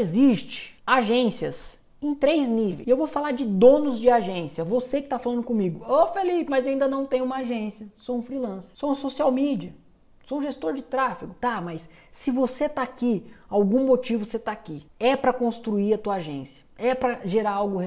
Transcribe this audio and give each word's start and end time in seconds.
existe 0.00 0.76
agências 0.86 1.78
em 2.02 2.14
três 2.14 2.48
níveis. 2.48 2.86
E 2.86 2.90
eu 2.90 2.96
vou 2.96 3.06
falar 3.06 3.32
de 3.32 3.44
donos 3.44 3.98
de 3.98 4.08
agência. 4.08 4.64
Você 4.64 5.00
que 5.00 5.06
está 5.06 5.18
falando 5.18 5.42
comigo. 5.42 5.84
Ô 5.86 6.06
Felipe, 6.08 6.50
mas 6.50 6.66
ainda 6.66 6.88
não 6.88 7.06
tenho 7.06 7.24
uma 7.24 7.36
agência. 7.36 7.86
Sou 7.94 8.18
um 8.18 8.22
freelancer. 8.22 8.72
Sou 8.74 8.90
um 8.90 8.94
social 8.94 9.30
media. 9.30 9.74
Sou 10.24 10.38
um 10.38 10.40
gestor 10.40 10.72
de 10.72 10.82
tráfego. 10.82 11.34
Tá, 11.40 11.60
mas 11.60 11.88
se 12.10 12.30
você 12.30 12.64
está 12.66 12.82
aqui, 12.82 13.24
algum 13.48 13.84
motivo 13.84 14.24
você 14.24 14.36
está 14.38 14.52
aqui. 14.52 14.86
É 14.98 15.14
para 15.14 15.32
construir 15.32 15.94
a 15.94 15.98
tua 15.98 16.14
agência. 16.14 16.64
É 16.78 16.94
para 16.94 17.20
gerar 17.24 17.52
algo 17.52 17.80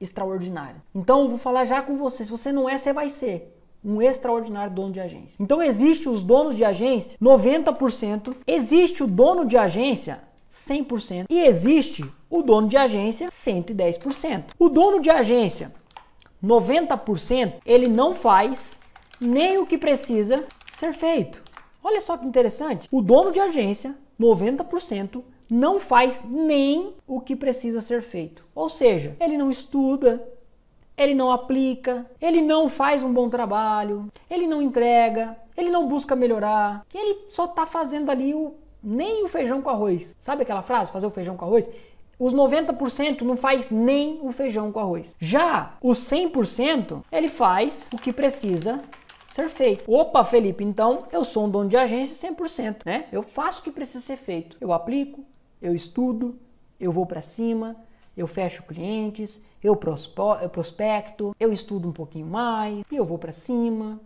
extraordinário. 0.00 0.80
Então 0.94 1.22
eu 1.22 1.28
vou 1.28 1.38
falar 1.38 1.64
já 1.64 1.82
com 1.82 1.96
você. 1.96 2.24
Se 2.24 2.30
você 2.30 2.52
não 2.52 2.68
é, 2.68 2.78
você 2.78 2.92
vai 2.92 3.08
ser 3.08 3.54
um 3.84 4.02
extraordinário 4.02 4.72
dono 4.74 4.92
de 4.92 5.00
agência. 5.00 5.36
Então 5.40 5.62
existe 5.62 6.08
os 6.08 6.22
donos 6.22 6.56
de 6.56 6.64
agência 6.64 7.16
90%, 7.22 8.34
existe 8.46 9.02
o 9.02 9.06
dono 9.06 9.46
de 9.46 9.56
agência 9.56 10.20
100% 10.66 11.26
e 11.28 11.40
existe 11.40 12.04
o 12.28 12.42
dono 12.42 12.68
de 12.68 12.76
agência 12.76 13.28
110%. 13.28 14.50
O 14.58 14.68
dono 14.68 15.00
de 15.00 15.10
agência 15.10 15.72
90%, 16.44 17.54
ele 17.64 17.88
não 17.88 18.14
faz 18.14 18.78
nem 19.20 19.58
o 19.58 19.66
que 19.66 19.76
precisa 19.76 20.44
ser 20.70 20.92
feito. 20.92 21.42
Olha 21.82 22.00
só 22.00 22.16
que 22.16 22.26
interessante. 22.26 22.88
O 22.90 23.00
dono 23.00 23.32
de 23.32 23.40
agência 23.40 23.94
90% 24.20 25.22
não 25.50 25.80
faz 25.80 26.22
nem 26.24 26.94
o 27.06 27.20
que 27.20 27.34
precisa 27.34 27.80
ser 27.80 28.02
feito. 28.02 28.44
Ou 28.54 28.68
seja, 28.68 29.16
ele 29.18 29.38
não 29.38 29.48
estuda, 29.48 30.22
ele 30.96 31.14
não 31.14 31.30
aplica, 31.30 32.04
ele 32.20 32.42
não 32.42 32.68
faz 32.68 33.02
um 33.02 33.12
bom 33.12 33.28
trabalho, 33.28 34.10
ele 34.28 34.46
não 34.46 34.60
entrega, 34.60 35.36
ele 35.56 35.70
não 35.70 35.86
busca 35.86 36.14
melhorar, 36.14 36.84
ele 36.92 37.26
só 37.30 37.46
está 37.46 37.64
fazendo 37.64 38.10
ali 38.10 38.34
o, 38.34 38.54
nem 38.82 39.24
o 39.24 39.28
feijão 39.28 39.62
com 39.62 39.70
arroz. 39.70 40.16
Sabe 40.22 40.42
aquela 40.42 40.62
frase, 40.62 40.92
fazer 40.92 41.06
o 41.06 41.10
feijão 41.10 41.36
com 41.36 41.44
arroz? 41.44 41.68
Os 42.18 42.34
90% 42.34 43.22
não 43.22 43.36
faz 43.36 43.70
nem 43.70 44.18
o 44.22 44.32
feijão 44.32 44.72
com 44.72 44.80
arroz. 44.80 45.14
Já 45.20 45.76
os 45.80 45.98
100%, 46.10 47.02
ele 47.12 47.28
faz 47.28 47.88
o 47.92 47.96
que 47.96 48.12
precisa 48.12 48.80
ser 49.26 49.48
feito. 49.48 49.90
Opa, 49.90 50.24
Felipe, 50.24 50.64
então 50.64 51.04
eu 51.12 51.24
sou 51.24 51.46
um 51.46 51.50
dono 51.50 51.68
de 51.68 51.76
agência 51.76 52.28
100%, 52.28 52.84
né? 52.84 53.06
Eu 53.12 53.22
faço 53.22 53.60
o 53.60 53.62
que 53.62 53.70
precisa 53.70 54.04
ser 54.04 54.16
feito. 54.16 54.56
Eu 54.60 54.72
aplico, 54.72 55.24
eu 55.62 55.74
estudo, 55.74 56.36
eu 56.80 56.90
vou 56.90 57.06
para 57.06 57.22
cima, 57.22 57.76
eu 58.16 58.26
fecho 58.26 58.64
clientes, 58.64 59.40
eu 59.62 59.76
prospecto, 59.76 61.36
eu 61.38 61.52
estudo 61.52 61.88
um 61.88 61.92
pouquinho 61.92 62.26
mais, 62.26 62.84
e 62.90 62.96
eu 62.96 63.04
vou 63.04 63.18
para 63.18 63.32
cima 63.32 64.00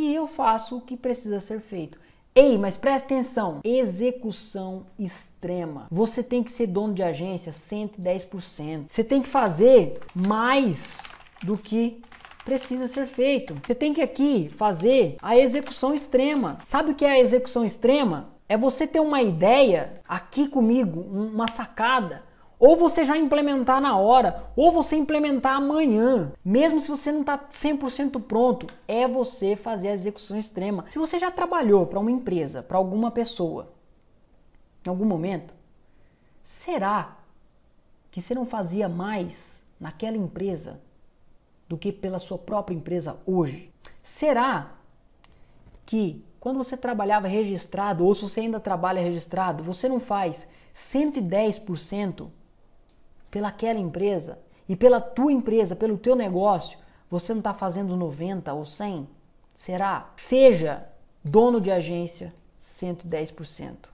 e 0.00 0.14
eu 0.14 0.26
faço 0.26 0.78
o 0.78 0.80
que 0.80 0.96
precisa 0.96 1.38
ser 1.40 1.60
feito. 1.60 1.98
Ei, 2.32 2.56
mas 2.56 2.76
presta 2.76 3.06
atenção, 3.06 3.60
execução 3.64 4.86
extrema. 4.96 5.88
Você 5.90 6.22
tem 6.22 6.44
que 6.44 6.52
ser 6.52 6.68
dono 6.68 6.94
de 6.94 7.02
agência 7.02 7.52
110%. 7.52 8.84
Você 8.88 9.02
tem 9.02 9.20
que 9.20 9.28
fazer 9.28 9.98
mais 10.14 10.98
do 11.42 11.58
que 11.58 12.00
precisa 12.44 12.86
ser 12.86 13.06
feito. 13.06 13.56
Você 13.66 13.74
tem 13.74 13.92
que 13.92 14.00
aqui 14.00 14.48
fazer 14.56 15.16
a 15.20 15.36
execução 15.36 15.92
extrema. 15.92 16.58
Sabe 16.64 16.92
o 16.92 16.94
que 16.94 17.04
é 17.04 17.10
a 17.10 17.20
execução 17.20 17.64
extrema? 17.64 18.28
É 18.48 18.56
você 18.56 18.86
ter 18.86 19.00
uma 19.00 19.22
ideia 19.22 19.92
aqui 20.08 20.48
comigo, 20.48 21.00
uma 21.00 21.48
sacada, 21.48 22.22
ou 22.60 22.76
você 22.76 23.06
já 23.06 23.16
implementar 23.16 23.80
na 23.80 23.96
hora, 23.96 24.44
ou 24.54 24.70
você 24.70 24.94
implementar 24.94 25.56
amanhã. 25.56 26.30
Mesmo 26.44 26.78
se 26.78 26.88
você 26.88 27.10
não 27.10 27.22
está 27.22 27.38
100% 27.38 28.20
pronto, 28.22 28.66
é 28.86 29.08
você 29.08 29.56
fazer 29.56 29.88
a 29.88 29.94
execução 29.94 30.38
extrema. 30.38 30.84
Se 30.90 30.98
você 30.98 31.18
já 31.18 31.30
trabalhou 31.30 31.86
para 31.86 31.98
uma 31.98 32.10
empresa, 32.10 32.62
para 32.62 32.76
alguma 32.76 33.10
pessoa, 33.10 33.72
em 34.86 34.90
algum 34.90 35.06
momento, 35.06 35.54
será 36.42 37.16
que 38.10 38.20
você 38.20 38.34
não 38.34 38.44
fazia 38.44 38.90
mais 38.90 39.62
naquela 39.80 40.18
empresa 40.18 40.78
do 41.66 41.78
que 41.78 41.90
pela 41.90 42.18
sua 42.18 42.36
própria 42.36 42.74
empresa 42.74 43.16
hoje? 43.24 43.72
Será 44.02 44.74
que 45.86 46.22
quando 46.38 46.58
você 46.58 46.76
trabalhava 46.76 47.26
registrado, 47.26 48.04
ou 48.04 48.14
se 48.14 48.22
você 48.22 48.40
ainda 48.40 48.60
trabalha 48.60 49.00
registrado, 49.00 49.62
você 49.62 49.88
não 49.88 49.98
faz 49.98 50.46
110% 50.74 52.28
pelaquela 53.30 53.78
empresa 53.78 54.38
e 54.68 54.74
pela 54.74 55.00
tua 55.00 55.32
empresa, 55.32 55.76
pelo 55.76 55.98
teu 55.98 56.16
negócio, 56.16 56.78
você 57.10 57.32
não 57.32 57.40
está 57.40 57.52
fazendo 57.52 57.96
90 57.96 58.52
ou 58.52 58.64
100? 58.64 59.08
Será? 59.54 60.10
Seja 60.16 60.88
dono 61.22 61.60
de 61.60 61.70
agência 61.70 62.32
110%. 62.62 63.90